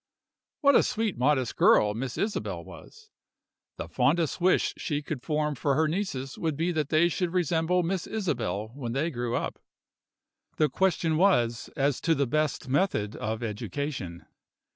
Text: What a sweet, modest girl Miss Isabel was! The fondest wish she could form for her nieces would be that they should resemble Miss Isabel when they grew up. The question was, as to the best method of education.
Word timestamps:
What 0.61 0.75
a 0.75 0.81
sweet, 0.81 1.15
modest 1.15 1.55
girl 1.55 1.93
Miss 1.93 2.17
Isabel 2.17 2.63
was! 2.65 3.11
The 3.77 3.87
fondest 3.87 4.41
wish 4.41 4.73
she 4.75 5.03
could 5.03 5.21
form 5.21 5.53
for 5.53 5.75
her 5.75 5.87
nieces 5.87 6.39
would 6.39 6.57
be 6.57 6.71
that 6.71 6.89
they 6.89 7.07
should 7.07 7.31
resemble 7.33 7.83
Miss 7.83 8.07
Isabel 8.07 8.69
when 8.73 8.93
they 8.93 9.11
grew 9.11 9.35
up. 9.35 9.59
The 10.57 10.69
question 10.69 11.17
was, 11.17 11.69
as 11.77 12.01
to 12.01 12.15
the 12.15 12.25
best 12.25 12.67
method 12.67 13.15
of 13.17 13.43
education. 13.43 14.25